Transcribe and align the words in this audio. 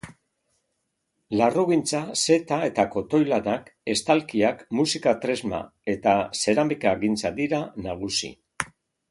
Larrugintza, 1.41 1.99
zeta 2.29 2.57
eta 2.69 2.85
kotoi-lanak, 2.95 3.69
estalkiak, 3.95 4.65
musika-tresna 4.81 5.61
eta 5.95 6.15
zeramikagintza 6.41 7.35
dira 7.43 7.63
nagusi. 7.87 8.35